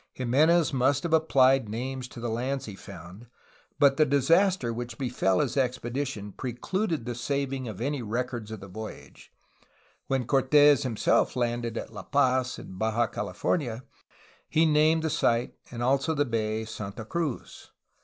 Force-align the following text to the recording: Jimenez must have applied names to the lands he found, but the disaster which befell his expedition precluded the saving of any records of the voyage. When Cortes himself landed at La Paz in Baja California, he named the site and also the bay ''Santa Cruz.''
Jimenez 0.13 0.73
must 0.73 1.03
have 1.03 1.13
applied 1.13 1.69
names 1.69 2.07
to 2.07 2.19
the 2.19 2.27
lands 2.27 2.65
he 2.65 2.73
found, 2.73 3.27
but 3.77 3.97
the 3.97 4.03
disaster 4.07 4.73
which 4.73 4.97
befell 4.97 5.39
his 5.39 5.55
expedition 5.55 6.31
precluded 6.31 7.05
the 7.05 7.13
saving 7.13 7.67
of 7.67 7.79
any 7.79 8.01
records 8.01 8.49
of 8.49 8.61
the 8.61 8.67
voyage. 8.67 9.31
When 10.07 10.25
Cortes 10.25 10.81
himself 10.81 11.35
landed 11.35 11.77
at 11.77 11.93
La 11.93 12.01
Paz 12.01 12.57
in 12.57 12.79
Baja 12.79 13.05
California, 13.05 13.83
he 14.49 14.65
named 14.65 15.03
the 15.03 15.11
site 15.11 15.53
and 15.69 15.83
also 15.83 16.15
the 16.15 16.25
bay 16.25 16.63
''Santa 16.63 17.05
Cruz.'' 17.07 17.69